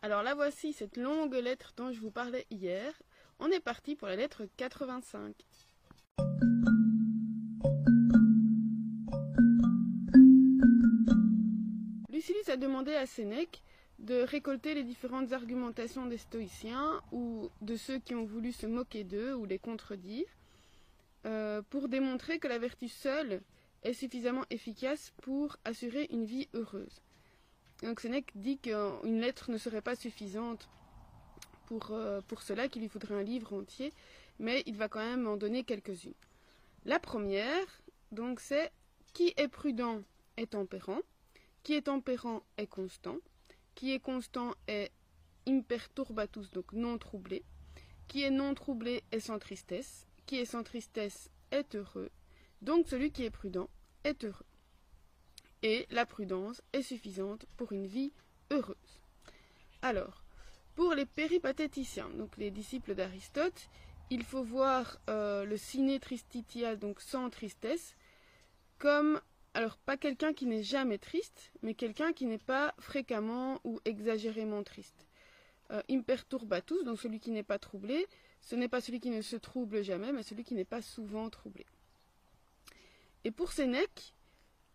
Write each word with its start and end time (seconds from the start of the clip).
Alors 0.00 0.22
la 0.22 0.34
voici, 0.34 0.72
cette 0.72 0.96
longue 0.96 1.34
lettre 1.34 1.72
dont 1.76 1.92
je 1.92 2.00
vous 2.00 2.10
parlais 2.10 2.46
hier. 2.50 2.92
On 3.38 3.48
est 3.48 3.60
parti 3.60 3.96
pour 3.96 4.08
la 4.08 4.16
lettre 4.16 4.46
85. 4.56 5.34
Lucilius 12.10 12.48
a 12.48 12.56
demandé 12.56 12.94
à 12.94 13.06
Sénèque 13.06 13.62
de 13.98 14.22
récolter 14.22 14.74
les 14.74 14.84
différentes 14.84 15.32
argumentations 15.32 16.06
des 16.06 16.18
stoïciens 16.18 17.02
ou 17.12 17.50
de 17.60 17.76
ceux 17.76 17.98
qui 17.98 18.14
ont 18.14 18.24
voulu 18.24 18.52
se 18.52 18.66
moquer 18.66 19.04
d'eux 19.04 19.34
ou 19.34 19.44
les 19.44 19.58
contredire, 19.58 20.26
euh, 21.26 21.62
pour 21.70 21.88
démontrer 21.88 22.38
que 22.38 22.48
la 22.48 22.58
vertu 22.58 22.88
seule 22.88 23.42
est 23.82 23.92
suffisamment 23.92 24.44
efficace 24.50 25.12
pour 25.20 25.56
assurer 25.64 26.08
une 26.10 26.24
vie 26.24 26.48
heureuse. 26.54 27.02
Donc 27.82 28.00
Sénèque 28.00 28.30
dit 28.34 28.58
qu'une 28.58 29.20
lettre 29.20 29.50
ne 29.50 29.58
serait 29.58 29.82
pas 29.82 29.96
suffisante 29.96 30.68
pour, 31.66 31.90
euh, 31.90 32.20
pour 32.28 32.42
cela, 32.42 32.68
qu'il 32.68 32.82
lui 32.82 32.88
faudrait 32.88 33.14
un 33.14 33.22
livre 33.22 33.52
entier, 33.52 33.92
mais 34.38 34.62
il 34.66 34.76
va 34.76 34.88
quand 34.88 35.04
même 35.04 35.26
en 35.26 35.36
donner 35.36 35.64
quelques-unes. 35.64 36.14
La 36.84 36.98
première, 36.98 37.82
donc, 38.12 38.40
c'est 38.40 38.70
qui 39.14 39.32
est 39.36 39.48
prudent 39.48 40.02
est 40.36 40.52
tempérant, 40.52 41.00
qui 41.62 41.74
est 41.74 41.82
tempérant 41.82 42.42
est 42.56 42.66
constant, 42.66 43.16
qui 43.74 43.92
est 43.92 44.00
constant 44.00 44.54
est 44.68 44.90
imperturbatus, 45.46 46.50
donc 46.50 46.72
non 46.72 46.98
troublé, 46.98 47.42
qui 48.08 48.22
est 48.22 48.30
non 48.30 48.54
troublé 48.54 49.02
est 49.12 49.20
sans 49.20 49.38
tristesse, 49.38 50.06
qui 50.26 50.38
est 50.38 50.44
sans 50.44 50.62
tristesse 50.62 51.30
est 51.50 51.74
heureux, 51.74 52.10
donc 52.60 52.86
celui 52.88 53.10
qui 53.10 53.24
est 53.24 53.30
prudent 53.30 53.68
est 54.04 54.24
heureux. 54.24 54.46
Et 55.62 55.86
la 55.90 56.06
prudence 56.06 56.62
est 56.72 56.82
suffisante 56.82 57.46
pour 57.56 57.72
une 57.72 57.86
vie 57.86 58.12
heureuse. 58.50 59.00
Alors, 59.82 60.22
pour 60.74 60.94
les 60.94 61.06
péripatéticiens, 61.06 62.08
donc 62.10 62.36
les 62.36 62.50
disciples 62.50 62.94
d'Aristote, 62.94 63.68
il 64.10 64.24
faut 64.24 64.42
voir 64.42 64.98
euh, 65.08 65.44
le 65.44 65.56
ciné 65.56 66.00
tristitia, 66.00 66.76
donc 66.76 67.00
sans 67.00 67.30
tristesse, 67.30 67.96
comme, 68.78 69.20
alors 69.54 69.78
pas 69.78 69.96
quelqu'un 69.96 70.32
qui 70.32 70.46
n'est 70.46 70.62
jamais 70.62 70.98
triste, 70.98 71.52
mais 71.62 71.74
quelqu'un 71.74 72.12
qui 72.12 72.26
n'est 72.26 72.38
pas 72.38 72.74
fréquemment 72.78 73.60
ou 73.64 73.80
exagérément 73.84 74.62
triste. 74.62 75.06
Euh, 75.70 75.82
imperturbatus, 75.88 76.84
donc 76.84 77.00
celui 77.00 77.20
qui 77.20 77.30
n'est 77.30 77.42
pas 77.42 77.58
troublé, 77.58 78.06
ce 78.40 78.56
n'est 78.56 78.68
pas 78.68 78.80
celui 78.80 79.00
qui 79.00 79.10
ne 79.10 79.22
se 79.22 79.36
trouble 79.36 79.82
jamais, 79.82 80.12
mais 80.12 80.22
celui 80.22 80.44
qui 80.44 80.54
n'est 80.54 80.64
pas 80.64 80.82
souvent 80.82 81.30
troublé. 81.30 81.64
Et 83.24 83.30
pour 83.30 83.52
Sénèque, 83.52 84.12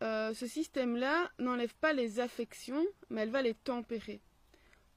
euh, 0.04 0.34
ce 0.34 0.46
système-là 0.46 1.32
n'enlève 1.40 1.74
pas 1.76 1.94
les 1.94 2.20
affections, 2.20 2.86
mais 3.10 3.22
elle 3.22 3.32
va 3.32 3.42
les 3.42 3.56
tempérer. 3.56 4.22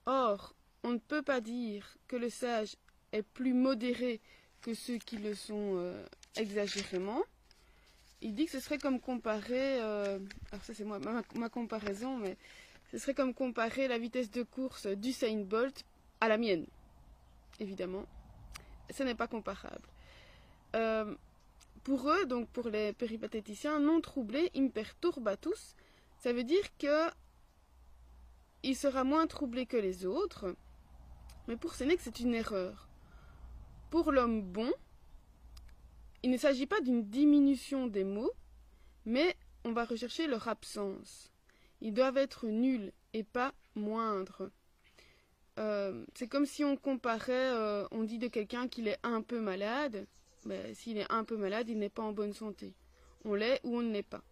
Or, 0.07 0.55
on 0.83 0.91
ne 0.91 0.99
peut 0.99 1.23
pas 1.23 1.41
dire 1.41 1.97
que 2.07 2.17
le 2.17 2.29
sage 2.29 2.77
est 3.13 3.23
plus 3.23 3.55
modéré 3.55 4.21
que 4.61 4.75
ceux 4.75 4.99
qui 4.99 5.17
le 5.17 5.35
sont 5.35 5.77
euh, 5.77 6.05
exagérément. 6.37 7.23
Il 8.21 8.35
dit 8.35 8.45
que 8.45 8.53
ce 8.53 8.61
serait 8.61 8.79
comme 8.79 9.01
comparer, 9.01 9.81
euh, 9.81 10.19
alors 10.53 10.63
ça 10.65 10.75
c'est 10.75 10.85
moi, 10.85 11.01
ma, 11.35 11.49
comparaison, 11.49 12.19
mais 12.19 12.37
ce 12.91 12.99
serait 12.99 13.15
comme 13.15 13.33
comparer 13.33 13.89
la 13.89 13.99
vitesse 13.99 14.31
de 14.31 14.43
course 14.43 14.87
du 14.87 15.13
Saint 15.13 15.45
Bolt 15.45 15.85
à 16.21 16.29
la 16.29 16.37
mienne. 16.37 16.67
Évidemment, 17.59 18.05
ce 18.91 19.03
n'est 19.03 19.15
pas 19.15 19.29
comparable. 19.29 19.89
Pour 21.85 22.11
eux, 22.11 22.27
donc 22.27 22.49
pour 22.51 22.69
les 22.69 22.93
péripatéticiens, 22.93 23.81
non 23.81 24.01
troublés, 24.01 24.51
imperturbatus, 24.55 25.75
ça 26.19 26.33
veut 26.33 26.45
dire 26.45 26.77
que 26.79 27.09
il 28.63 28.77
sera 28.77 29.05
moins 29.05 29.27
troublé 29.27 29.65
que 29.65 29.79
les 29.79 30.05
autres, 30.05 30.55
mais 31.49 31.57
pour 31.57 31.75
Sénèque, 31.75 32.01
c'est 32.03 32.21
une 32.21 32.35
erreur. 32.35 32.89
Pour 33.91 34.13
l'homme 34.13 34.43
bon, 34.43 34.71
il 36.23 36.31
ne 36.31 36.37
s'agit 36.37 36.67
pas 36.67 36.81
d'une 36.81 37.09
diminution 37.09 37.87
des 37.87 38.05
mots, 38.05 38.33
mais 39.07 39.37
on 39.65 39.73
va 39.73 39.85
rechercher 39.85 40.27
leur 40.27 40.49
absence. 40.49 41.33
Ils 41.81 41.95
doivent 41.95 42.19
être 42.19 42.47
nuls 42.47 42.93
et 43.15 43.25
pas 43.25 43.55
moindres. 43.75 44.51
Euh, 45.59 46.05
c'est 46.15 46.29
comme 46.29 46.47
si 46.47 46.63
on 46.65 46.77
comparait, 46.77 47.33
euh, 47.33 47.87
on 47.91 48.05
dit 48.05 48.19
de 48.19 48.29
quelqu'un 48.29 48.69
qu'il 48.69 48.87
est 48.89 48.99
un 49.03 49.23
peu 49.23 49.41
malade. 49.41 50.07
Ben, 50.47 50.75
S'il 50.75 50.99
est 50.99 51.11
un 51.11 51.25
peu 51.25 51.37
malade, 51.37 51.69
il 51.69 51.79
n'est 51.79 51.89
pas 51.89 52.03
en 52.03 52.13
bonne 52.13 52.33
santé. 52.33 52.73
On 53.25 53.35
l'est 53.35 53.61
ou 53.65 53.79
on 53.79 53.83
ne 53.83 53.93
l'est 53.93 54.03
pas. 54.03 54.23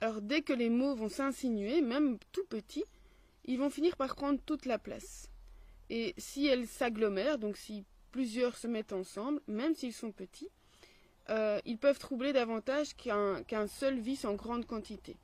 Alors 0.00 0.20
dès 0.20 0.42
que 0.42 0.52
les 0.52 0.70
mots 0.70 0.94
vont 0.94 1.08
s'insinuer, 1.08 1.80
même 1.80 2.18
tout 2.32 2.44
petits, 2.44 2.84
ils 3.44 3.58
vont 3.58 3.70
finir 3.70 3.96
par 3.96 4.14
prendre 4.14 4.40
toute 4.44 4.66
la 4.66 4.78
place. 4.78 5.30
Et 5.90 6.14
si 6.18 6.46
elles 6.46 6.66
s'agglomèrent, 6.66 7.38
donc 7.38 7.56
si 7.56 7.84
plusieurs 8.10 8.56
se 8.56 8.66
mettent 8.66 8.92
ensemble, 8.92 9.40
même 9.46 9.74
s'ils 9.74 9.92
sont 9.92 10.12
petits, 10.12 10.48
euh, 11.30 11.60
ils 11.64 11.78
peuvent 11.78 11.98
troubler 11.98 12.32
davantage 12.32 12.94
qu'un 12.94 13.66
seul 13.66 13.98
vice 13.98 14.24
en 14.24 14.34
grande 14.34 14.66
quantité. 14.66 15.16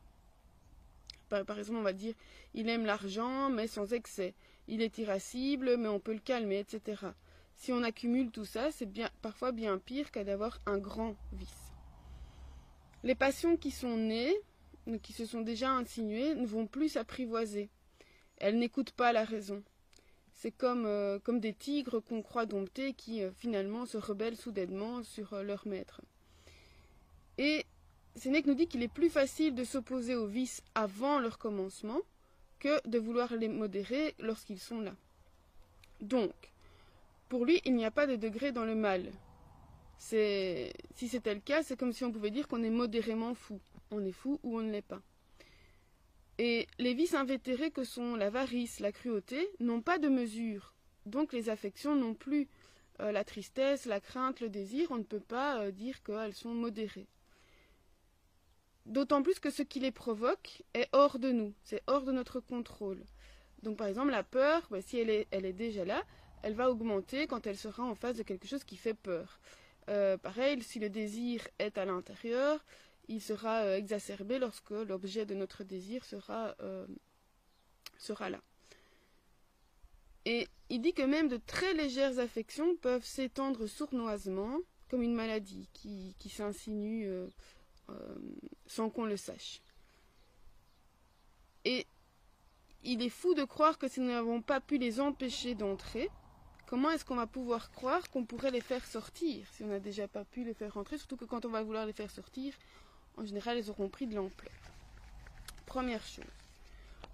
Par, 1.28 1.58
exemple, 1.58 1.78
on 1.78 1.82
va 1.82 1.92
dire, 1.92 2.14
il 2.54 2.68
aime 2.68 2.86
l'argent, 2.86 3.50
mais 3.50 3.68
sans 3.68 3.92
excès. 3.92 4.34
Il 4.66 4.82
est 4.82 4.98
irascible, 4.98 5.76
mais 5.76 5.88
on 5.88 6.00
peut 6.00 6.12
le 6.12 6.18
calmer, 6.18 6.58
etc. 6.58 7.02
Si 7.60 7.74
on 7.74 7.82
accumule 7.82 8.30
tout 8.30 8.46
ça, 8.46 8.70
c'est 8.72 8.88
parfois 9.20 9.52
bien 9.52 9.76
pire 9.76 10.10
qu'à 10.10 10.24
d'avoir 10.24 10.58
un 10.64 10.78
grand 10.78 11.14
vice. 11.34 11.74
Les 13.02 13.14
passions 13.14 13.58
qui 13.58 13.70
sont 13.70 13.98
nées, 13.98 14.34
qui 15.02 15.12
se 15.12 15.26
sont 15.26 15.42
déjà 15.42 15.70
insinuées, 15.70 16.34
ne 16.34 16.46
vont 16.46 16.66
plus 16.66 16.88
s'apprivoiser. 16.88 17.68
Elles 18.38 18.58
n'écoutent 18.58 18.92
pas 18.92 19.12
la 19.12 19.24
raison. 19.24 19.62
C'est 20.32 20.52
comme, 20.52 20.86
euh, 20.86 21.18
comme 21.18 21.38
des 21.38 21.52
tigres 21.52 22.00
qu'on 22.00 22.22
croit 22.22 22.46
dompter 22.46 22.94
qui 22.94 23.22
euh, 23.22 23.30
finalement 23.30 23.84
se 23.84 23.98
rebellent 23.98 24.38
soudainement 24.38 25.02
sur 25.02 25.34
euh, 25.34 25.42
leur 25.42 25.68
maître. 25.68 26.00
Et 27.36 27.66
Sénèque 28.16 28.46
nous 28.46 28.54
dit 28.54 28.68
qu'il 28.68 28.82
est 28.82 28.88
plus 28.88 29.10
facile 29.10 29.54
de 29.54 29.64
s'opposer 29.64 30.14
aux 30.14 30.26
vices 30.26 30.62
avant 30.74 31.18
leur 31.18 31.36
commencement 31.36 32.00
que 32.58 32.88
de 32.88 32.98
vouloir 32.98 33.36
les 33.36 33.48
modérer 33.48 34.14
lorsqu'ils 34.18 34.60
sont 34.60 34.80
là. 34.80 34.94
Donc, 36.00 36.49
pour 37.30 37.46
lui, 37.46 37.62
il 37.64 37.76
n'y 37.76 37.86
a 37.86 37.92
pas 37.92 38.06
de 38.08 38.16
degré 38.16 38.50
dans 38.52 38.66
le 38.66 38.74
mal. 38.74 39.10
si 39.96 40.72
c'était 40.96 41.34
le 41.34 41.40
cas, 41.40 41.62
c'est 41.62 41.78
comme 41.78 41.92
si 41.92 42.04
on 42.04 42.12
pouvait 42.12 42.32
dire 42.32 42.48
qu'on 42.48 42.62
est 42.62 42.70
modérément 42.70 43.34
fou. 43.34 43.60
On 43.92 44.04
est 44.04 44.12
fou 44.12 44.40
ou 44.42 44.58
on 44.58 44.62
ne 44.62 44.72
l'est 44.72 44.82
pas. 44.82 45.00
Et 46.38 46.66
les 46.78 46.92
vices 46.92 47.14
invétérés 47.14 47.70
que 47.70 47.84
sont 47.84 48.16
l'avarice, 48.16 48.80
la 48.80 48.92
cruauté, 48.92 49.48
n'ont 49.60 49.80
pas 49.80 49.98
de 49.98 50.08
mesure. 50.08 50.74
Donc 51.06 51.32
les 51.32 51.48
affections 51.48 51.94
non 51.94 52.14
plus. 52.14 52.48
Euh, 53.00 53.12
la 53.12 53.24
tristesse, 53.24 53.86
la 53.86 54.00
crainte, 54.00 54.40
le 54.40 54.50
désir, 54.50 54.90
on 54.90 54.98
ne 54.98 55.04
peut 55.04 55.20
pas 55.20 55.60
euh, 55.60 55.70
dire 55.70 56.02
qu'elles 56.02 56.34
sont 56.34 56.52
modérées. 56.52 57.06
D'autant 58.86 59.22
plus 59.22 59.38
que 59.38 59.50
ce 59.50 59.62
qui 59.62 59.78
les 59.78 59.92
provoque 59.92 60.62
est 60.74 60.88
hors 60.92 61.18
de 61.18 61.30
nous, 61.30 61.54
c'est 61.62 61.82
hors 61.86 62.02
de 62.02 62.12
notre 62.12 62.40
contrôle. 62.40 63.04
Donc 63.62 63.76
par 63.76 63.86
exemple 63.86 64.10
la 64.10 64.24
peur, 64.24 64.66
bah, 64.70 64.82
si 64.82 64.98
elle 64.98 65.10
est, 65.10 65.28
elle 65.30 65.46
est, 65.46 65.52
déjà 65.52 65.84
là, 65.84 66.02
elle 66.42 66.54
va 66.54 66.70
augmenter 66.70 67.26
quand 67.26 67.46
elle 67.46 67.56
sera 67.56 67.82
en 67.82 67.94
face 67.94 68.16
de 68.16 68.22
quelque 68.22 68.46
chose 68.46 68.64
qui 68.64 68.76
fait 68.76 68.94
peur. 68.94 69.40
Euh, 69.88 70.16
pareil, 70.16 70.62
si 70.62 70.78
le 70.78 70.88
désir 70.88 71.46
est 71.58 71.78
à 71.78 71.84
l'intérieur, 71.84 72.64
il 73.08 73.20
sera 73.20 73.64
euh, 73.64 73.76
exacerbé 73.76 74.38
lorsque 74.38 74.70
l'objet 74.70 75.26
de 75.26 75.34
notre 75.34 75.64
désir 75.64 76.04
sera, 76.04 76.54
euh, 76.60 76.86
sera 77.98 78.30
là. 78.30 78.40
Et 80.24 80.48
il 80.68 80.80
dit 80.80 80.92
que 80.92 81.02
même 81.02 81.28
de 81.28 81.38
très 81.38 81.74
légères 81.74 82.18
affections 82.18 82.76
peuvent 82.76 83.04
s'étendre 83.04 83.66
sournoisement 83.66 84.58
comme 84.88 85.02
une 85.02 85.14
maladie 85.14 85.68
qui, 85.72 86.14
s'insinue 86.28 87.06
euh, 87.06 87.28
sans 88.66 88.90
qu'on 88.90 89.04
le 89.04 89.16
sache. 89.16 89.60
Et 91.64 91.86
il 92.84 93.02
est 93.02 93.10
fou 93.10 93.34
de 93.34 93.44
croire 93.44 93.78
que 93.78 93.88
si 93.88 94.00
nous 94.00 94.08
n'avons 94.08 94.40
pas 94.40 94.60
pu 94.60 94.78
les 94.78 95.00
empêcher 95.00 95.54
d'entrer, 95.54 96.08
comment 96.70 96.92
est-ce 96.92 97.04
qu'on 97.04 97.16
va 97.16 97.26
pouvoir 97.26 97.72
croire 97.72 98.08
qu'on 98.10 98.24
pourrait 98.24 98.52
les 98.52 98.60
faire 98.60 98.86
sortir 98.86 99.44
si 99.52 99.64
on 99.64 99.66
n'a 99.66 99.80
déjà 99.80 100.06
pas 100.06 100.24
pu 100.24 100.44
les 100.44 100.54
faire 100.54 100.72
rentrer, 100.72 100.98
surtout 100.98 101.16
que 101.16 101.24
quand 101.24 101.44
on 101.44 101.48
va 101.48 101.64
vouloir 101.64 101.84
les 101.84 101.92
faire 101.92 102.12
sortir, 102.12 102.54
en 103.16 103.24
général, 103.26 103.58
elles 103.58 103.70
auront 103.70 103.88
pris 103.88 104.06
de 104.06 104.14
l'ampleur. 104.14 104.52
Première 105.66 106.06
chose. 106.06 106.24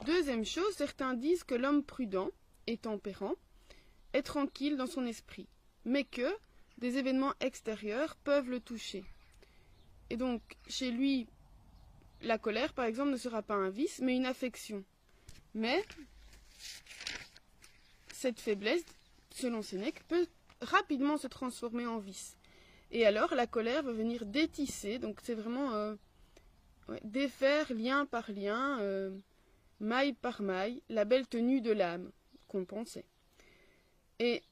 Deuxième 0.05 0.45
chose, 0.45 0.75
certains 0.75 1.15
disent 1.15 1.43
que 1.43 1.55
l'homme 1.55 1.83
prudent 1.83 2.29
et 2.67 2.77
tempérant 2.77 3.33
est 4.13 4.25
tranquille 4.25 4.77
dans 4.77 4.87
son 4.87 5.07
esprit, 5.07 5.49
mais 5.87 6.05
que 6.05 6.37
des 6.77 6.99
événements 6.99 7.33
extérieurs 7.41 8.15
peuvent 8.17 8.51
le 8.51 8.61
toucher. 8.61 9.05
Et 10.11 10.19
donc, 10.19 10.43
chez 10.69 10.91
lui, 10.91 11.29
la 12.21 12.37
colère, 12.37 12.75
par 12.75 12.85
exemple, 12.85 13.11
ne 13.11 13.17
sera 13.17 13.41
pas 13.41 13.55
un 13.55 13.71
vice, 13.71 14.01
mais 14.03 14.17
une 14.17 14.27
affection. 14.27 14.85
Mais 15.55 15.83
cette 18.13 18.39
faiblesse, 18.39 18.85
selon 19.37 19.63
Sénèque, 19.63 20.07
peut 20.09 20.27
rapidement 20.61 21.17
se 21.17 21.27
transformer 21.27 21.87
en 21.87 21.99
vice. 21.99 22.37
Et 22.91 23.05
alors, 23.05 23.35
la 23.35 23.47
colère 23.47 23.83
va 23.83 23.93
venir 23.93 24.27
détisser, 24.27 24.99
donc 24.99 25.19
c'est 25.23 25.35
vraiment 25.35 25.75
euh, 25.75 25.95
défaire 27.03 27.73
lien 27.73 28.07
par 28.07 28.31
lien, 28.31 28.81
euh, 28.81 29.11
maille 29.81 30.13
par 30.13 30.43
maille, 30.43 30.83
la 30.89 31.05
belle 31.05 31.27
tenue 31.27 31.61
de 31.61 31.73
l'âme 31.73 32.11
qu'on 32.49 32.65
pensait. 32.65 33.07
Et 34.19 34.43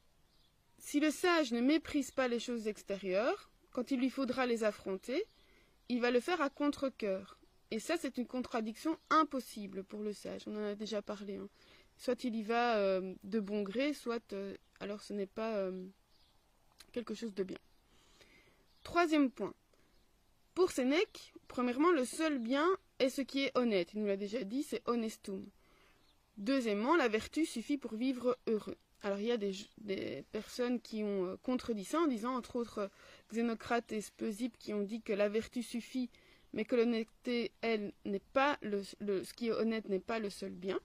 si 0.78 1.00
le 1.00 1.10
sage 1.10 1.52
ne 1.52 1.60
méprise 1.60 2.10
pas 2.10 2.28
les 2.28 2.40
choses 2.40 2.66
extérieures, 2.66 3.50
quand 3.70 3.90
il 3.90 4.00
lui 4.00 4.10
faudra 4.10 4.46
les 4.46 4.64
affronter, 4.64 5.24
il 5.88 6.00
va 6.00 6.10
le 6.10 6.20
faire 6.20 6.40
à 6.40 6.50
contre-coeur. 6.50 7.38
Et 7.70 7.78
ça, 7.78 7.96
c'est 7.96 8.18
une 8.18 8.26
contradiction 8.26 8.98
impossible 9.10 9.82
pour 9.84 10.00
le 10.02 10.12
sage. 10.12 10.42
On 10.46 10.56
en 10.56 10.64
a 10.64 10.74
déjà 10.74 11.02
parlé. 11.02 11.36
Hein. 11.36 11.48
Soit 11.96 12.24
il 12.24 12.34
y 12.36 12.42
va 12.42 12.76
euh, 12.76 13.14
de 13.22 13.40
bon 13.40 13.62
gré, 13.62 13.94
soit 13.94 14.34
alors 14.84 15.00
ce 15.00 15.14
n'est 15.14 15.26
pas 15.26 15.56
euh, 15.56 15.86
quelque 16.92 17.14
chose 17.14 17.34
de 17.34 17.42
bien. 17.42 17.56
Troisième 18.82 19.30
point. 19.30 19.54
Pour 20.54 20.72
Sénèque, 20.72 21.32
premièrement, 21.48 21.90
le 21.90 22.04
seul 22.04 22.38
bien 22.38 22.68
est 22.98 23.08
ce 23.08 23.22
qui 23.22 23.44
est 23.44 23.56
honnête. 23.56 23.94
Il 23.94 24.00
nous 24.00 24.06
l'a 24.06 24.18
déjà 24.18 24.44
dit, 24.44 24.62
c'est 24.62 24.82
honestum. 24.84 25.42
Deuxièmement, 26.36 26.96
la 26.96 27.08
vertu 27.08 27.46
suffit 27.46 27.78
pour 27.78 27.94
vivre 27.94 28.36
heureux. 28.46 28.76
Alors 29.00 29.18
il 29.18 29.26
y 29.26 29.32
a 29.32 29.38
des, 29.38 30.22
personnes 30.32 30.78
qui 30.80 31.02
ont 31.02 31.28
euh, 31.28 31.36
contredit 31.42 31.84
ça 31.84 32.00
en 32.00 32.06
disant, 32.06 32.36
entre 32.36 32.56
autres, 32.56 32.90
Xénocrate 33.32 33.90
et 33.92 34.02
Speusippe 34.02 34.58
qui 34.58 34.74
ont 34.74 34.82
dit 34.82 35.00
que 35.00 35.14
la 35.14 35.30
vertu 35.30 35.62
suffit, 35.62 36.10
mais 36.52 36.66
que 36.66 36.76
l'honnêteté, 36.76 37.52
elle, 37.62 37.94
n'est 38.04 38.20
pas 38.34 38.58
le, 38.60 38.82
ce 38.82 39.32
qui 39.32 39.48
est 39.48 39.52
honnête 39.52 39.88
n'est 39.88 39.98
pas 39.98 40.18
le 40.18 40.28
seul 40.28 40.52
bien. 40.52 40.78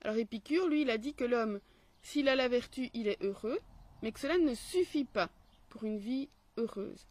Alors 0.00 0.16
Épicure, 0.16 0.66
lui, 0.66 0.82
il 0.82 0.90
a 0.90 0.98
dit 0.98 1.14
que 1.14 1.24
l'homme, 1.24 1.60
s'il 2.04 2.28
a 2.28 2.36
la 2.36 2.48
vertu, 2.48 2.90
il 2.92 3.08
est 3.08 3.20
heureux, 3.22 3.58
mais 4.02 4.12
que 4.12 4.20
cela 4.20 4.36
ne 4.38 4.54
suffit 4.54 5.06
pas 5.06 5.30
pour 5.70 5.84
une 5.84 5.98
vie 5.98 6.28
heureuse. 6.58 7.06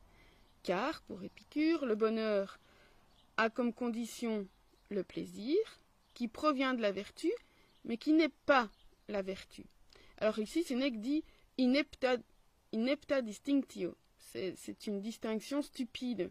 Car, 0.62 1.02
pour 1.02 1.24
Épicure, 1.24 1.86
le 1.86 1.96
bonheur 1.96 2.60
a 3.36 3.50
comme 3.50 3.74
condition 3.74 4.48
le 4.90 5.04
plaisir, 5.04 5.58
qui 6.14 6.28
provient 6.28 6.76
de 6.76 6.82
la 6.82 6.92
vertu, 6.92 7.32
mais 7.84 7.98
qui 7.98 8.14
n'est 8.14 8.30
pas 8.46 8.70
la 9.08 9.24
vertu. 9.24 9.66
Alors 10.20 10.38
ici, 10.38 10.64
Sénèque 10.64 11.02
dit 11.02 11.24
inepta, 11.58 12.18
inepta 12.72 13.24
distinctio. 13.24 13.98
C'est 14.20 14.88
une 14.88 15.02
distinction 15.02 15.64
stupide. 15.64 16.30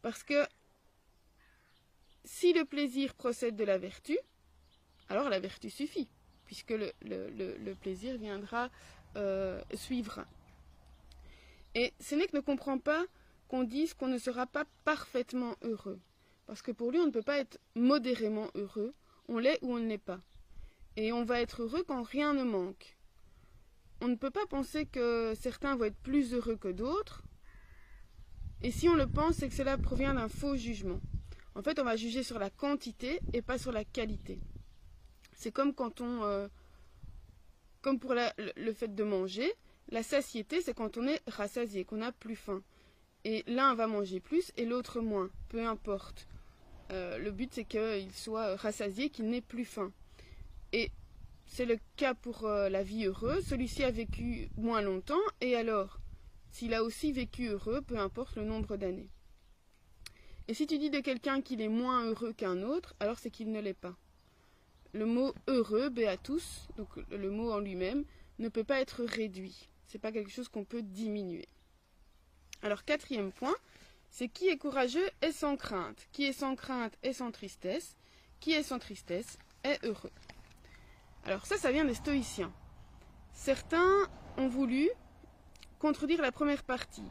Parce 0.00 0.22
que 0.22 0.46
si 2.24 2.54
le 2.54 2.64
plaisir 2.64 3.14
procède 3.14 3.54
de 3.54 3.64
la 3.64 3.76
vertu, 3.76 4.18
alors 5.10 5.28
la 5.28 5.40
vertu 5.40 5.68
suffit, 5.68 6.08
puisque 6.48 6.70
le, 6.72 7.74
plaisir 7.74 8.16
viendra 8.16 8.70
euh, 9.16 9.60
suivre. 9.74 10.24
Et 11.74 11.92
Sénèque 12.00 12.32
ne 12.32 12.40
comprend 12.40 12.78
pas 12.78 13.04
qu'on 13.48 13.64
dise 13.64 13.92
qu'on 13.92 14.08
ne 14.08 14.16
sera 14.16 14.46
pas 14.46 14.64
parfaitement 14.84 15.54
heureux. 15.60 16.00
Parce 16.46 16.62
que 16.62 16.72
pour 16.72 16.90
lui, 16.90 16.98
on 16.98 17.06
ne 17.06 17.12
peut 17.12 17.22
pas 17.22 17.38
être 17.38 17.60
modérément 17.74 18.48
heureux. 18.54 18.94
On 19.28 19.36
l'est 19.36 19.58
ou 19.60 19.74
on 19.74 19.78
ne 19.78 19.86
l'est 19.86 19.98
pas. 19.98 20.20
Et 20.96 21.12
on 21.12 21.22
va 21.22 21.42
être 21.42 21.62
heureux 21.62 21.84
quand 21.86 22.02
rien 22.02 22.32
ne 22.32 22.44
manque. 22.44 22.96
On 24.00 24.08
ne 24.08 24.16
peut 24.16 24.30
pas 24.30 24.46
penser 24.46 24.86
que 24.86 25.34
certains 25.38 25.76
vont 25.76 25.84
être 25.84 26.02
plus 26.02 26.32
heureux 26.32 26.56
que 26.56 26.68
d'autres. 26.68 27.22
Et 28.62 28.70
si 28.70 28.88
on 28.88 28.94
le 28.94 29.06
pense, 29.06 29.36
c'est 29.36 29.50
que 29.50 29.54
cela 29.54 29.76
provient 29.76 30.14
d'un 30.14 30.28
faux 30.28 30.56
jugement. 30.56 31.00
En 31.54 31.62
fait, 31.62 31.78
on 31.78 31.84
va 31.84 31.96
juger 31.96 32.22
sur 32.22 32.38
la 32.38 32.48
quantité 32.48 33.20
et 33.34 33.42
pas 33.42 33.58
sur 33.58 33.70
la 33.70 33.84
qualité. 33.84 34.40
C'est 35.38 35.52
comme 35.52 35.72
quand 35.72 36.00
on... 36.00 36.24
Euh, 36.24 36.48
comme 37.80 38.00
pour 38.00 38.14
le 38.14 38.72
fait 38.72 38.94
de 38.94 39.04
manger, 39.04 39.50
la 39.90 40.02
satiété, 40.02 40.60
c'est 40.60 40.74
quand 40.74 40.98
on 40.98 41.06
est 41.06 41.22
rassasié, 41.28 41.84
qu'on 41.84 41.98
n'a 41.98 42.10
plus 42.10 42.34
faim. 42.34 42.62
Et 43.24 43.44
l'un 43.46 43.74
va 43.74 43.86
manger 43.86 44.18
plus 44.18 44.52
et 44.56 44.66
l'autre 44.66 45.00
moins, 45.00 45.30
peu 45.48 45.64
importe. 45.64 46.26
Euh, 46.90 47.18
le 47.18 47.30
but, 47.30 47.54
c'est 47.54 47.64
qu'il 47.64 48.12
soit 48.12 48.56
rassasié, 48.56 49.10
qu'il 49.10 49.30
n'ait 49.30 49.40
plus 49.40 49.64
faim. 49.64 49.92
Et 50.72 50.90
c'est 51.46 51.66
le 51.66 51.78
cas 51.96 52.14
pour 52.14 52.44
euh, 52.44 52.68
la 52.68 52.82
vie 52.82 53.06
heureuse. 53.06 53.46
Celui-ci 53.46 53.84
a 53.84 53.92
vécu 53.92 54.50
moins 54.56 54.82
longtemps, 54.82 55.14
et 55.40 55.54
alors, 55.54 56.00
s'il 56.50 56.74
a 56.74 56.82
aussi 56.82 57.12
vécu 57.12 57.46
heureux, 57.46 57.80
peu 57.80 57.98
importe 57.98 58.34
le 58.34 58.44
nombre 58.44 58.76
d'années. 58.76 59.10
Et 60.48 60.54
si 60.54 60.66
tu 60.66 60.78
dis 60.78 60.90
de 60.90 61.00
quelqu'un 61.00 61.42
qu'il 61.42 61.60
est 61.60 61.68
moins 61.68 62.04
heureux 62.06 62.32
qu'un 62.32 62.62
autre, 62.62 62.96
alors 62.98 63.18
c'est 63.18 63.30
qu'il 63.30 63.52
ne 63.52 63.60
l'est 63.60 63.72
pas. 63.72 63.96
Le 64.94 65.04
mot 65.04 65.34
heureux, 65.46 65.90
beatus, 65.90 66.68
donc 66.76 66.88
le 67.10 67.30
mot 67.30 67.52
en 67.52 67.58
lui-même, 67.58 68.04
ne 68.38 68.48
peut 68.48 68.64
pas 68.64 68.80
être 68.80 69.04
réduit. 69.04 69.68
C'est 69.86 69.98
pas 69.98 70.12
quelque 70.12 70.30
chose 70.30 70.48
qu'on 70.48 70.64
peut 70.64 70.82
diminuer. 70.82 71.48
Alors, 72.62 72.84
quatrième 72.84 73.32
point, 73.32 73.54
c'est 74.10 74.28
qui 74.28 74.48
est 74.48 74.56
courageux 74.56 75.08
et 75.22 75.32
sans 75.32 75.56
crainte. 75.56 76.08
Qui 76.12 76.24
est 76.24 76.32
sans 76.32 76.56
crainte 76.56 76.96
et 77.02 77.12
sans 77.12 77.30
tristesse. 77.30 77.96
Qui 78.40 78.52
est 78.52 78.62
sans 78.62 78.78
tristesse 78.78 79.38
est 79.64 79.84
heureux. 79.84 80.12
Alors 81.24 81.46
ça, 81.46 81.56
ça 81.56 81.72
vient 81.72 81.84
des 81.84 81.94
stoïciens. 81.94 82.52
Certains 83.32 84.08
ont 84.36 84.48
voulu 84.48 84.88
contredire 85.78 86.22
la 86.22 86.32
première 86.32 86.64
partie, 86.64 87.10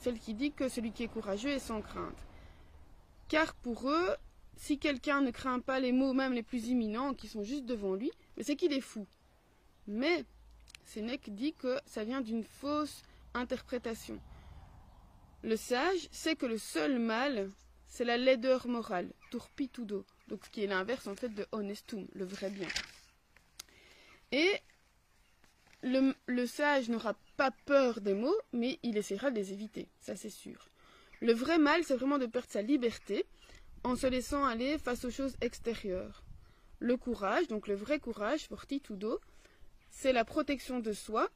celle 0.00 0.18
qui 0.18 0.34
dit 0.34 0.52
que 0.52 0.68
celui 0.68 0.92
qui 0.92 1.04
est 1.04 1.08
courageux 1.08 1.50
est 1.50 1.58
sans 1.58 1.80
crainte. 1.80 2.26
Car 3.28 3.54
pour 3.54 3.90
eux, 3.90 4.16
si 4.56 4.78
quelqu'un 4.78 5.20
ne 5.20 5.30
craint 5.30 5.60
pas 5.60 5.80
les 5.80 5.92
mots 5.92 6.12
même 6.12 6.32
les 6.32 6.42
plus 6.42 6.68
imminents 6.68 7.14
qui 7.14 7.28
sont 7.28 7.42
juste 7.42 7.64
devant 7.64 7.94
lui, 7.94 8.10
c'est 8.40 8.56
qu'il 8.56 8.72
est 8.72 8.80
fou. 8.80 9.06
Mais 9.86 10.24
Sénèque 10.84 11.34
dit 11.34 11.54
que 11.54 11.78
ça 11.86 12.04
vient 12.04 12.20
d'une 12.20 12.44
fausse 12.44 13.02
interprétation. 13.34 14.18
Le 15.42 15.56
sage 15.56 16.08
sait 16.10 16.36
que 16.36 16.46
le 16.46 16.58
seul 16.58 16.98
mal, 16.98 17.50
c'est 17.86 18.04
la 18.04 18.16
laideur 18.16 18.66
morale, 18.66 19.12
turpitudo, 19.30 20.04
donc 20.28 20.44
ce 20.44 20.50
qui 20.50 20.64
est 20.64 20.66
l'inverse 20.66 21.06
en 21.06 21.14
fait 21.14 21.28
de 21.28 21.46
honestum, 21.52 22.06
le 22.14 22.24
vrai 22.24 22.50
bien. 22.50 22.68
Et 24.32 24.60
le, 25.82 26.46
sage 26.46 26.88
n'aura 26.88 27.14
pas 27.36 27.50
peur 27.66 28.00
des 28.00 28.14
mots, 28.14 28.36
mais 28.52 28.78
il 28.82 28.96
essaiera 28.96 29.30
de 29.30 29.36
les 29.36 29.52
éviter, 29.52 29.88
ça 30.00 30.16
c'est 30.16 30.30
sûr. 30.30 30.68
Le 31.20 31.32
vrai 31.32 31.58
mal, 31.58 31.84
c'est 31.84 31.94
vraiment 31.94 32.18
de 32.18 32.26
perdre 32.26 32.50
sa 32.50 32.62
liberté 32.62 33.26
en 33.84 33.96
se 33.96 34.06
laissant 34.06 34.44
aller 34.44 34.78
face 34.78 35.04
aux 35.04 35.10
choses 35.10 35.36
extérieures. 35.40 36.24
Le 36.80 36.96
courage, 36.96 37.48
donc 37.48 37.68
le 37.68 37.74
vrai 37.74 38.00
courage, 38.00 38.48
fortitudo, 38.48 39.20
c'est 39.90 40.12
la 40.12 40.24
protection 40.24 40.80
de 40.80 40.92
soi 40.92 41.30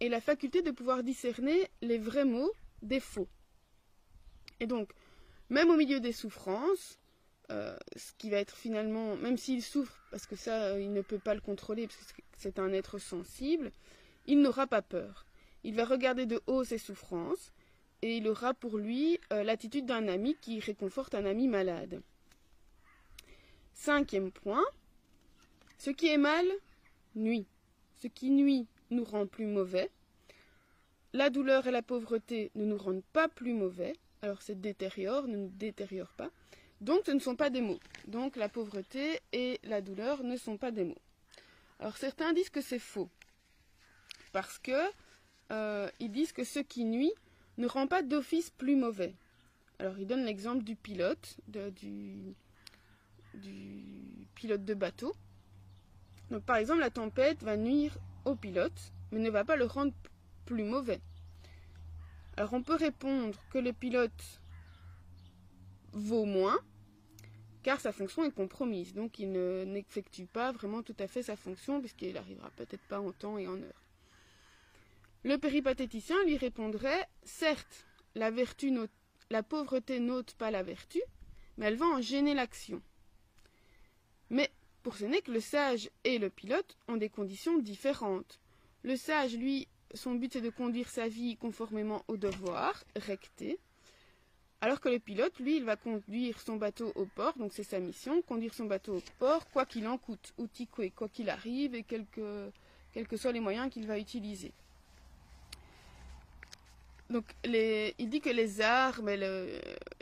et 0.00 0.08
la 0.08 0.20
faculté 0.20 0.62
de 0.62 0.70
pouvoir 0.70 1.02
discerner 1.02 1.68
les 1.82 1.98
vrais 1.98 2.24
mots 2.24 2.52
des 2.82 3.00
faux. 3.00 3.28
Et 4.60 4.66
donc, 4.66 4.92
même 5.48 5.70
au 5.70 5.76
milieu 5.76 6.00
des 6.00 6.12
souffrances, 6.12 6.98
euh, 7.50 7.76
ce 7.96 8.12
qui 8.16 8.30
va 8.30 8.38
être 8.38 8.56
finalement, 8.56 9.16
même 9.16 9.36
s'il 9.36 9.62
souffre, 9.62 9.98
parce 10.10 10.26
que 10.26 10.36
ça, 10.36 10.64
euh, 10.64 10.80
il 10.80 10.92
ne 10.92 11.02
peut 11.02 11.18
pas 11.18 11.34
le 11.34 11.40
contrôler, 11.40 11.86
parce 11.86 12.12
que 12.12 12.22
c'est 12.36 12.58
un 12.58 12.72
être 12.72 12.98
sensible, 12.98 13.72
il 14.26 14.40
n'aura 14.40 14.66
pas 14.66 14.82
peur. 14.82 15.26
Il 15.62 15.74
va 15.74 15.84
regarder 15.84 16.26
de 16.26 16.40
haut 16.46 16.64
ses 16.64 16.78
souffrances, 16.78 17.52
et 18.02 18.16
il 18.18 18.28
aura 18.28 18.54
pour 18.54 18.76
lui 18.76 19.18
euh, 19.32 19.42
l'attitude 19.42 19.86
d'un 19.86 20.08
ami 20.08 20.36
qui 20.40 20.60
réconforte 20.60 21.14
un 21.14 21.24
ami 21.24 21.48
malade. 21.48 22.02
Cinquième 23.72 24.30
point, 24.30 24.64
ce 25.78 25.90
qui 25.90 26.08
est 26.08 26.18
mal 26.18 26.46
nuit. 27.14 27.46
Ce 28.00 28.06
qui 28.06 28.30
nuit 28.30 28.66
nous 28.90 29.04
rend 29.04 29.26
plus 29.26 29.46
mauvais. 29.46 29.90
La 31.12 31.30
douleur 31.30 31.66
et 31.66 31.70
la 31.70 31.82
pauvreté 31.82 32.50
ne 32.54 32.64
nous 32.64 32.76
rendent 32.76 33.04
pas 33.12 33.28
plus 33.28 33.52
mauvais. 33.52 33.94
Alors 34.22 34.42
c'est 34.42 34.60
détériore, 34.60 35.28
ne 35.28 35.36
nous 35.36 35.50
détériore 35.50 36.12
pas. 36.12 36.30
Donc 36.80 37.02
ce 37.06 37.12
ne 37.12 37.18
sont 37.18 37.36
pas 37.36 37.50
des 37.50 37.60
mots. 37.60 37.80
Donc 38.06 38.36
la 38.36 38.48
pauvreté 38.48 39.20
et 39.32 39.60
la 39.64 39.80
douleur 39.80 40.24
ne 40.24 40.36
sont 40.36 40.56
pas 40.56 40.70
des 40.70 40.84
mots. 40.84 41.00
Alors 41.78 41.96
certains 41.96 42.32
disent 42.32 42.50
que 42.50 42.60
c'est 42.60 42.78
faux. 42.78 43.08
Parce 44.32 44.58
que 44.58 44.72
euh, 45.52 45.88
ils 46.00 46.10
disent 46.10 46.32
que 46.32 46.44
ce 46.44 46.58
qui 46.58 46.84
nuit 46.84 47.12
ne 47.58 47.66
rend 47.66 47.86
pas 47.86 48.02
d'office 48.02 48.50
plus 48.50 48.76
mauvais. 48.76 49.14
Alors 49.78 49.98
ils 49.98 50.06
donnent 50.06 50.24
l'exemple 50.24 50.62
du 50.64 50.76
pilote, 50.76 51.36
du, 51.46 52.34
du 53.34 54.26
pilote 54.34 54.64
de 54.64 54.74
bateau. 54.74 55.14
Par 56.46 56.56
exemple 56.56 56.80
la 56.80 56.90
tempête 56.90 57.42
va 57.42 57.56
nuire 57.56 57.96
au 58.24 58.34
pilote, 58.34 58.92
mais 59.12 59.20
ne 59.20 59.30
va 59.30 59.44
pas 59.44 59.56
le 59.56 59.64
rendre 59.64 59.92
plus 60.46 60.64
mauvais. 60.64 61.00
Alors 62.36 62.52
on 62.52 62.62
peut 62.62 62.74
répondre 62.74 63.38
que 63.50 63.58
le 63.58 63.72
pilote 63.72 64.40
vaut 65.92 66.24
moins, 66.24 66.58
car 67.62 67.80
sa 67.80 67.92
fonction 67.92 68.24
est 68.24 68.32
compromise. 68.32 68.94
Donc 68.94 69.18
il 69.18 69.30
n'effectue 69.32 70.26
pas 70.26 70.50
vraiment 70.52 70.82
tout 70.82 70.96
à 70.98 71.06
fait 71.06 71.22
sa 71.22 71.36
fonction, 71.36 71.80
puisqu'il 71.80 72.14
n'arrivera 72.14 72.50
peut-être 72.50 72.82
pas 72.88 73.00
en 73.00 73.12
temps 73.12 73.38
et 73.38 73.46
en 73.46 73.56
heure. 73.56 73.83
Le 75.24 75.38
péripatéticien 75.38 76.22
lui 76.24 76.36
répondrait 76.36 77.08
Certes, 77.22 77.86
la, 78.14 78.30
pauvreté 79.42 79.98
n'ôte 79.98 80.34
pas 80.34 80.50
la 80.50 80.62
vertu, 80.62 81.00
mais 81.56 81.66
elle 81.66 81.76
va 81.76 81.86
en 81.86 82.02
gêner 82.02 82.34
l'action. 82.34 82.82
Mais 84.28 84.50
pour 84.82 84.96
ce 84.96 85.06
n'est 85.06 85.22
que 85.22 85.32
le 85.32 85.40
sage 85.40 85.90
et 86.04 86.18
le 86.18 86.28
pilote 86.28 86.76
ont 86.88 86.98
des 86.98 87.08
conditions 87.08 87.58
différentes. 87.58 88.38
Le 88.82 88.96
sage, 88.96 89.34
lui, 89.34 89.66
son 89.94 90.14
but 90.14 90.34
c'est 90.34 90.42
de 90.42 90.50
conduire 90.50 90.90
sa 90.90 91.08
vie 91.08 91.38
conformément 91.38 92.04
au 92.06 92.18
devoir, 92.18 92.84
recté, 92.94 93.58
Alors 94.60 94.80
que 94.80 94.90
le 94.90 94.98
pilote, 94.98 95.38
lui, 95.40 95.56
il 95.56 95.64
va 95.64 95.76
conduire 95.76 96.38
son 96.38 96.56
bateau 96.56 96.92
au 96.96 97.06
port, 97.06 97.38
donc 97.38 97.54
c'est 97.54 97.64
sa 97.64 97.80
mission, 97.80 98.20
conduire 98.20 98.52
son 98.52 98.66
bateau 98.66 98.96
au 98.96 99.02
port, 99.18 99.48
quoi 99.50 99.64
qu'il 99.64 99.86
en 99.86 99.96
coûte, 99.96 100.34
ou 100.36 100.48
quoi 100.94 101.08
qu'il 101.08 101.30
arrive, 101.30 101.74
et 101.74 101.82
quels 101.82 102.06
que, 102.06 102.50
quels 102.92 103.08
que 103.08 103.16
soient 103.16 103.32
les 103.32 103.40
moyens 103.40 103.70
qu'il 103.70 103.86
va 103.86 103.98
utiliser. 103.98 104.52
Donc, 107.10 107.26
il 107.44 108.08
dit 108.08 108.20
que 108.20 108.30
les 108.30 108.60
arts, 108.60 109.02
mais 109.02 109.16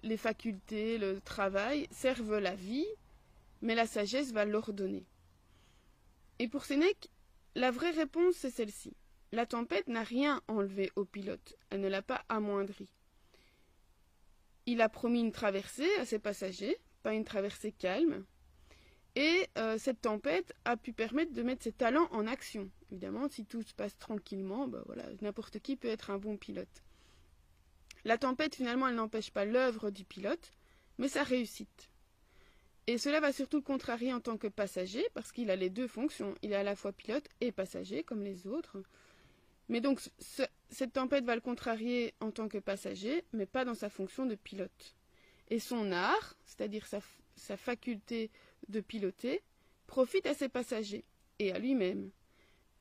les 0.03 0.17
facultés, 0.17 0.99
le 0.99 1.21
travail 1.21 1.89
servent 1.91 2.39
la 2.39 2.55
vie, 2.55 2.87
mais 3.61 3.75
la 3.75 3.87
sagesse 3.87 4.33
va 4.33 4.45
l'ordonner. 4.45 5.05
Et 6.39 6.49
pour 6.49 6.65
Sénèque, 6.65 7.11
la 7.55 7.71
vraie 7.71 7.91
réponse, 7.91 8.35
c'est 8.37 8.51
celle-ci. 8.51 8.95
La 9.33 9.47
tempête 9.47 9.89
n'a 9.89 10.03
rien 10.03 10.43
enlevé 10.47 10.91
au 10.95 11.05
pilote, 11.05 11.57
elle 11.71 11.81
ne 11.81 11.89
l'a 11.89 12.03
pas 12.03 12.25
amoindri. 12.29 12.93
Il 14.67 14.81
a 14.81 14.89
promis 14.89 15.21
une 15.21 15.33
traversée 15.33 15.89
à 15.99 16.05
ses 16.05 16.19
passagers, 16.19 16.77
pas 17.03 17.15
une 17.15 17.25
traversée 17.25 17.73
calme. 17.73 18.25
Et 19.15 19.49
euh, 19.59 19.77
cette 19.79 20.01
tempête 20.01 20.55
a 20.65 20.77
pu 20.77 20.93
permettre 20.93 21.33
de 21.33 21.43
mettre 21.43 21.65
ses 21.65 21.73
talents 21.73 22.09
en 22.13 22.27
action. 22.27 22.71
Évidemment, 22.91 23.29
si 23.29 23.45
tout 23.45 23.63
se 23.63 23.75
passe 23.75 23.99
tranquillement, 23.99 24.69
bah 24.69 24.83
voilà, 24.87 25.05
n'importe 25.21 25.59
qui 25.59 25.77
peut 25.77 25.89
être 25.89 26.11
un 26.11 26.19
bon 26.19 26.37
pilote. 26.37 26.83
La 28.05 28.19
tempête, 28.19 28.55
finalement, 28.55 28.89
elle 28.89 28.97
n'empêche 28.97 29.31
pas 29.31 29.45
l'œuvre 29.45 29.91
du 29.91 30.05
pilote, 30.05 30.53
mais 30.99 31.09
sa 31.09 31.23
réussite. 31.23 31.89
Et 32.89 32.99
cela 32.99 33.21
va 33.21 33.33
surtout 33.33 33.59
le 33.59 33.63
contrarier 33.63 34.13
en 34.13 34.21
tant 34.21 34.37
que 34.37 34.49
passager, 34.49 35.07
parce 35.15 35.31
qu'il 35.31 35.51
a 35.51 35.57
les 35.57 35.71
deux 35.71 35.87
fonctions. 35.87 36.35
Il 36.43 36.53
est 36.53 36.57
à 36.57 36.65
la 36.65 36.75
fois 36.75 36.93
pilote 36.93 37.29
et 37.41 37.53
passager, 37.53 38.03
comme 38.03 38.25
les 38.25 38.47
autres. 38.47 38.83
Mais 39.69 39.81
donc, 39.81 40.01
cette 40.19 40.93
tempête 40.93 41.25
va 41.25 41.37
le 41.37 41.41
contrarier 41.41 42.15
en 42.21 42.33
tant 42.33 42.49
que 42.49 42.59
passager, 42.59 43.25
mais 43.33 43.47
pas 43.47 43.65
dans 43.65 43.75
sa 43.75 43.89
fonction 43.89 44.27
de 44.27 44.35
pilote. 44.35 44.97
Et 45.49 45.61
son 45.61 45.93
art, 45.93 46.35
c'est-à-dire 46.45 46.87
sa, 46.87 47.01
sa 47.37 47.57
faculté 47.57 48.31
de 48.69 48.81
piloter, 48.81 49.43
profite 49.87 50.27
à 50.27 50.35
ses 50.35 50.49
passagers 50.49 51.05
et 51.39 51.53
à 51.53 51.59
lui-même. 51.59 52.11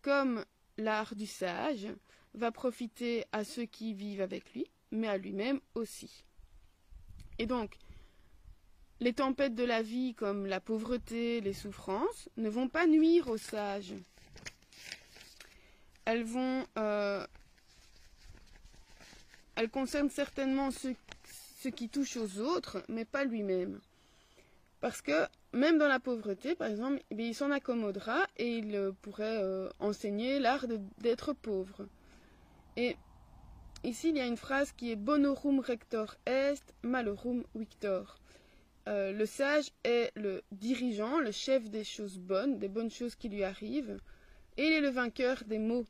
Comme 0.01 0.45
l'art 0.77 1.15
du 1.15 1.27
sage 1.27 1.87
va 2.33 2.51
profiter 2.51 3.25
à 3.31 3.43
ceux 3.43 3.65
qui 3.65 3.93
vivent 3.93 4.21
avec 4.21 4.53
lui, 4.53 4.65
mais 4.91 5.07
à 5.07 5.17
lui-même 5.17 5.59
aussi. 5.75 6.23
Et 7.39 7.45
donc, 7.45 7.77
les 8.99 9.13
tempêtes 9.13 9.55
de 9.55 9.63
la 9.63 9.81
vie 9.81 10.13
comme 10.13 10.45
la 10.45 10.59
pauvreté, 10.59 11.41
les 11.41 11.53
souffrances, 11.53 12.29
ne 12.37 12.49
vont 12.49 12.69
pas 12.69 12.85
nuire 12.85 13.27
aux 13.29 13.37
sages. 13.37 13.95
Elles 16.05 16.23
vont 16.23 16.65
euh, 16.77 17.25
elle 19.55 19.69
concerne 19.69 20.09
certainement 20.09 20.69
ce, 20.71 21.67
qui 21.69 21.89
touche 21.89 22.17
aux 22.17 22.39
autres, 22.39 22.83
mais 22.87 23.05
pas 23.05 23.25
lui-même. 23.25 23.79
Parce 24.79 25.01
que 25.01 25.27
même 25.53 25.77
dans 25.77 25.87
la 25.87 25.99
pauvreté, 25.99 26.55
par 26.55 26.67
exemple, 26.67 27.01
eh 27.11 27.15
il 27.15 27.35
s'en 27.35 27.51
accommodera 27.51 28.25
et 28.37 28.57
il 28.57 28.91
pourrait 29.01 29.37
euh, 29.43 29.69
enseigner 29.79 30.39
l'art 30.39 30.65
d'être 30.97 31.33
pauvre. 31.33 31.85
Et 32.77 32.95
ici, 33.83 34.09
il 34.09 34.17
y 34.17 34.21
a 34.21 34.25
une 34.25 34.37
phrase 34.37 34.71
qui 34.71 34.91
est 34.91 34.95
Bonorum 34.95 35.59
rector 35.59 36.15
est, 36.25 36.73
malorum 36.83 37.43
victor. 37.55 38.17
Euh, 38.87 39.11
le 39.11 39.25
sage 39.25 39.71
est 39.83 40.11
le 40.15 40.41
dirigeant, 40.51 41.19
le 41.19 41.31
chef 41.31 41.69
des 41.69 41.83
choses 41.83 42.17
bonnes, 42.17 42.57
des 42.57 42.67
bonnes 42.67 42.89
choses 42.89 43.15
qui 43.15 43.29
lui 43.29 43.43
arrivent, 43.43 43.99
et 44.57 44.65
il 44.65 44.73
est 44.73 44.81
le 44.81 44.89
vainqueur 44.89 45.43
des 45.45 45.59
maux. 45.59 45.85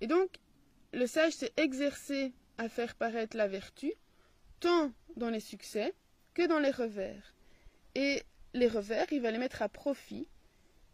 Et 0.00 0.06
donc, 0.06 0.38
le 0.92 1.06
sage 1.06 1.32
s'est 1.32 1.52
exercé 1.56 2.32
à 2.58 2.68
faire 2.68 2.94
paraître 2.94 3.36
la 3.36 3.48
vertu, 3.48 3.92
tant 4.60 4.92
dans 5.16 5.30
les 5.30 5.40
succès 5.40 5.94
que 6.34 6.46
dans 6.46 6.58
les 6.58 6.70
revers. 6.70 7.34
Et 7.94 8.22
les 8.54 8.68
revers, 8.68 9.06
il 9.12 9.20
va 9.20 9.30
les 9.30 9.38
mettre 9.38 9.62
à 9.62 9.68
profit 9.68 10.28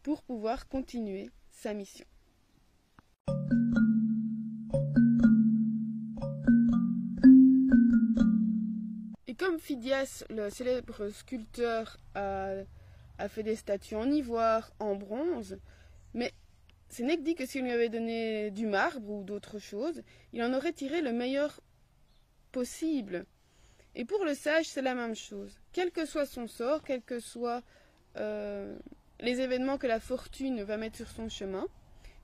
pour 0.02 0.22
pouvoir 0.22 0.68
continuer 0.68 1.30
sa 1.50 1.74
mission. 1.74 2.06
Phidias, 9.58 10.24
le 10.30 10.50
célèbre 10.50 11.08
sculpteur, 11.08 11.96
a, 12.14 12.64
fait 13.28 13.42
des 13.42 13.56
statues 13.56 13.96
en 13.96 14.10
ivoire, 14.10 14.72
en 14.78 14.94
bronze, 14.94 15.58
mais 16.14 16.32
Sénèque 16.88 17.22
dit 17.22 17.34
que 17.34 17.46
s'il 17.46 17.62
lui 17.62 17.72
avait 17.72 17.88
donné 17.88 18.50
du 18.50 18.66
marbre 18.66 19.10
ou 19.10 19.24
d'autres 19.24 19.58
choses, 19.58 20.02
il 20.32 20.42
en 20.42 20.52
aurait 20.54 20.72
tiré 20.72 21.00
le 21.00 21.12
meilleur 21.12 21.60
possible. 22.52 23.26
Et 23.96 24.04
pour 24.04 24.24
le 24.24 24.34
sage, 24.34 24.66
c'est 24.66 24.82
la 24.82 24.94
même 24.94 25.16
chose. 25.16 25.58
Quel 25.72 25.90
que 25.90 26.06
soit 26.06 26.26
son 26.26 26.46
sort, 26.46 26.82
quels 26.82 27.02
que 27.02 27.20
soient 27.20 27.62
euh, 28.16 28.76
les 29.20 29.40
événements 29.40 29.78
que 29.78 29.86
la 29.86 30.00
fortune 30.00 30.62
va 30.62 30.76
mettre 30.76 30.96
sur 30.96 31.08
son 31.08 31.28
chemin, 31.28 31.66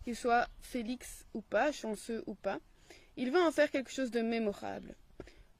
qu'il 0.04 0.16
soit 0.16 0.49
félix 0.60 1.26
ou 1.34 1.40
pas, 1.40 1.72
chanceux 1.72 2.22
ou 2.26 2.34
pas, 2.34 2.60
il 3.16 3.30
va 3.30 3.40
en 3.40 3.50
faire 3.50 3.70
quelque 3.70 3.90
chose 3.90 4.10
de 4.10 4.20
mémorable. 4.20 4.94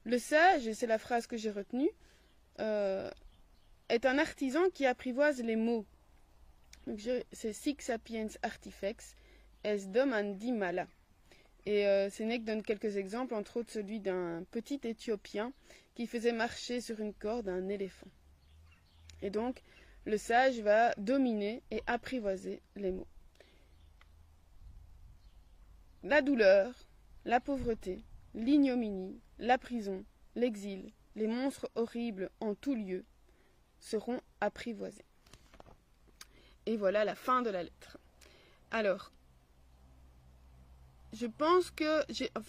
Le 0.03 0.17
sage, 0.17 0.67
et 0.67 0.73
c'est 0.73 0.87
la 0.87 0.97
phrase 0.97 1.27
que 1.27 1.37
j'ai 1.37 1.51
retenue, 1.51 1.89
euh, 2.59 3.09
est 3.89 4.05
un 4.05 4.17
artisan 4.17 4.69
qui 4.73 4.85
apprivoise 4.85 5.41
les 5.41 5.55
mots, 5.55 5.85
c'est 7.31 7.53
Six 7.53 7.75
Sapiens 7.79 8.27
Artifex, 8.41 9.15
es 9.63 9.85
domandi 9.87 10.51
mala. 10.51 10.87
Et 11.67 11.85
euh, 11.85 12.09
Sénèque 12.09 12.43
donne 12.43 12.63
quelques 12.63 12.97
exemples, 12.97 13.35
entre 13.35 13.57
autres 13.57 13.71
celui 13.71 13.99
d'un 13.99 14.43
petit 14.49 14.79
Éthiopien 14.83 15.53
qui 15.93 16.07
faisait 16.07 16.31
marcher 16.31 16.81
sur 16.81 16.99
une 16.99 17.13
corde 17.13 17.49
un 17.49 17.69
éléphant. 17.69 18.07
Et 19.21 19.29
donc, 19.29 19.61
le 20.05 20.17
sage 20.17 20.59
va 20.61 20.95
dominer 20.97 21.61
et 21.69 21.83
apprivoiser 21.85 22.61
les 22.75 22.91
mots. 22.91 23.07
La 26.03 26.23
douleur, 26.23 26.73
la 27.25 27.39
pauvreté, 27.39 28.03
l'ignominie, 28.33 29.19
la 29.39 29.57
prison, 29.57 30.03
l'exil, 30.35 30.91
les 31.15 31.27
monstres 31.27 31.69
horribles 31.75 32.29
en 32.39 32.55
tout 32.55 32.75
lieu 32.75 33.05
seront 33.79 34.21
apprivoisés. 34.39 35.05
Et 36.65 36.77
voilà 36.77 37.03
la 37.03 37.15
fin 37.15 37.41
de 37.41 37.49
la 37.49 37.63
lettre. 37.63 37.97
Alors, 38.69 39.11
je 41.13 41.25
pense 41.25 41.71
que 41.71 42.03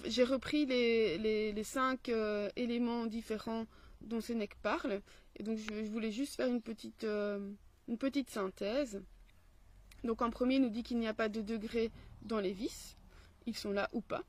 j'ai 0.05 0.25
repris 0.25 0.67
les, 0.67 1.65
cinq 1.65 2.09
euh, 2.09 2.49
éléments 2.57 3.07
différents 3.07 3.67
dont 4.01 4.21
Sénèque 4.21 4.57
parle. 4.63 5.01
Et 5.37 5.43
donc, 5.43 5.59
je, 5.59 5.91
voulais 5.91 6.13
juste 6.13 6.37
faire 6.37 6.47
une 6.49 6.63
petite, 6.63 7.05
euh, 7.05 7.51
une 7.89 7.99
petite 7.99 8.31
synthèse. 8.31 9.03
Donc, 10.05 10.23
en 10.23 10.31
premier, 10.31 10.57
il 10.57 10.63
nous 10.63 10.69
dit 10.69 10.83
qu'il 10.83 10.99
n'y 10.99 11.09
a 11.09 11.15
pas 11.15 11.29
de 11.29 11.41
degré 11.41 11.91
dans 12.23 12.39
les 12.39 12.53
vices. 12.53 12.97
Ils 13.47 13.57
sont 13.57 13.73
là 13.73 13.89
ou 13.93 14.01
pas. 14.01 14.23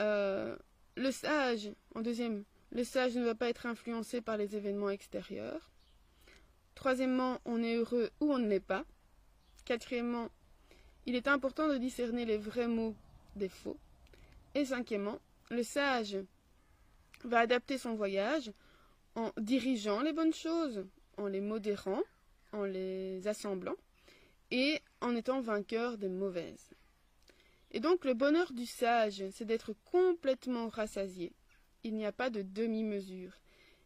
Euh, 0.00 0.56
le 0.96 1.10
sage, 1.10 1.70
en 1.94 2.02
deuxième, 2.02 2.44
le 2.70 2.84
sage 2.84 3.16
ne 3.16 3.24
va 3.24 3.34
pas 3.34 3.48
être 3.48 3.66
influencé 3.66 4.20
par 4.20 4.36
les 4.36 4.56
événements 4.56 4.90
extérieurs. 4.90 5.70
Troisièmement, 6.74 7.40
on 7.44 7.62
est 7.62 7.76
heureux 7.76 8.10
ou 8.20 8.32
on 8.32 8.38
ne 8.38 8.48
l'est 8.48 8.60
pas. 8.60 8.84
Quatrièmement, 9.64 10.28
il 11.06 11.14
est 11.14 11.28
important 11.28 11.68
de 11.68 11.78
discerner 11.78 12.24
les 12.24 12.38
vrais 12.38 12.68
mots 12.68 12.94
des 13.36 13.48
faux. 13.48 13.78
Et 14.54 14.64
cinquièmement, 14.64 15.18
le 15.50 15.62
sage 15.62 16.18
va 17.24 17.40
adapter 17.40 17.78
son 17.78 17.94
voyage 17.94 18.52
en 19.14 19.32
dirigeant 19.38 20.02
les 20.02 20.12
bonnes 20.12 20.34
choses, 20.34 20.86
en 21.16 21.26
les 21.26 21.40
modérant, 21.40 22.02
en 22.52 22.64
les 22.64 23.26
assemblant 23.26 23.76
et 24.50 24.80
en 25.00 25.14
étant 25.16 25.40
vainqueur 25.40 25.98
des 25.98 26.08
mauvaises. 26.08 26.70
Et 27.70 27.80
donc 27.80 28.04
le 28.04 28.14
bonheur 28.14 28.52
du 28.52 28.66
sage, 28.66 29.22
c'est 29.30 29.44
d'être 29.44 29.74
complètement 29.84 30.68
rassasié. 30.68 31.32
Il 31.84 31.94
n'y 31.94 32.06
a 32.06 32.12
pas 32.12 32.30
de 32.30 32.42
demi-mesure. 32.42 33.34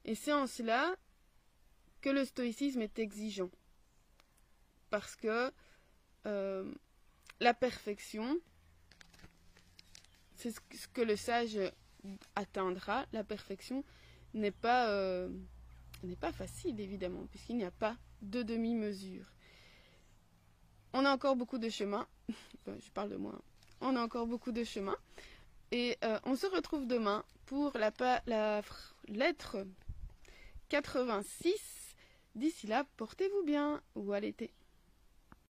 Et 0.05 0.15
c'est 0.15 0.33
en 0.33 0.47
cela 0.47 0.95
que 2.01 2.11
le 2.11 2.25
stoïcisme 2.25 2.83
est 2.83 2.99
exigeant. 2.99 3.51
Parce 4.91 5.17
que 5.17 5.53
euh, 6.27 6.73
la 7.41 7.55
perfection, 7.55 8.39
c'est 10.37 10.51
ce 10.51 10.89
que 10.89 11.03
le 11.03 11.17
sage 11.17 11.59
atteindra. 12.35 13.07
La 13.12 13.25
perfection 13.25 13.85
n'est 14.35 14.51
pas, 14.51 14.91
euh, 14.91 15.29
n'est 16.03 16.17
pas 16.17 16.33
facile, 16.33 16.81
évidemment, 16.81 17.27
puisqu'il 17.27 17.57
n'y 17.57 17.65
a 17.65 17.71
pas 17.71 17.97
de 18.23 18.43
demi-mesure. 18.43 19.33
On 20.93 21.05
a 21.05 21.12
encore 21.12 21.37
beaucoup 21.37 21.59
de 21.59 21.69
chemin. 21.69 22.07
je 22.67 22.91
parle 22.91 23.11
de 23.11 23.17
moi. 23.17 23.41
On 23.83 23.97
a 23.97 24.03
encore 24.03 24.27
beaucoup 24.27 24.53
de 24.53 24.65
chemin. 24.65 24.97
Et 25.73 25.99
euh, 26.05 26.19
on 26.25 26.37
se 26.37 26.47
retrouve 26.47 26.87
demain 26.87 27.25
pour 27.47 27.73
la, 27.77 27.93
la 28.27 28.62
lettre 29.09 29.67
86 30.69 31.83
D'ici 32.35 32.67
là, 32.67 32.87
portez-vous 32.97 33.43
bien 33.45 33.83
ou 33.95 34.12
à 34.12 34.21
l'été. 34.21 34.53